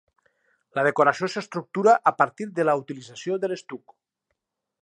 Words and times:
La 0.77 0.85
decoració 0.87 1.29
s'estructura 1.33 1.95
a 2.13 2.15
partir 2.23 2.49
de 2.61 2.67
la 2.69 2.77
utilització 2.83 3.41
de 3.45 3.51
l'estuc. 3.53 3.99